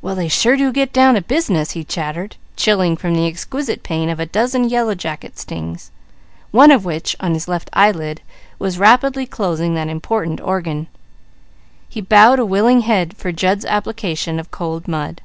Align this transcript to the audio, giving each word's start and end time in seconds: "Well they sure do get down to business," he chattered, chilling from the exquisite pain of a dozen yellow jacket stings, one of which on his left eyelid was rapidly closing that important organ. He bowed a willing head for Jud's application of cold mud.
"Well 0.00 0.14
they 0.14 0.28
sure 0.28 0.56
do 0.56 0.72
get 0.72 0.90
down 0.90 1.16
to 1.16 1.20
business," 1.20 1.72
he 1.72 1.84
chattered, 1.84 2.36
chilling 2.56 2.96
from 2.96 3.14
the 3.14 3.26
exquisite 3.26 3.82
pain 3.82 4.08
of 4.08 4.18
a 4.18 4.24
dozen 4.24 4.70
yellow 4.70 4.94
jacket 4.94 5.36
stings, 5.38 5.90
one 6.50 6.70
of 6.70 6.86
which 6.86 7.14
on 7.20 7.34
his 7.34 7.46
left 7.46 7.68
eyelid 7.74 8.22
was 8.58 8.78
rapidly 8.78 9.26
closing 9.26 9.74
that 9.74 9.88
important 9.88 10.40
organ. 10.40 10.86
He 11.90 12.00
bowed 12.00 12.38
a 12.38 12.46
willing 12.46 12.80
head 12.88 13.18
for 13.18 13.32
Jud's 13.32 13.66
application 13.66 14.40
of 14.40 14.50
cold 14.50 14.88
mud. 14.88 15.20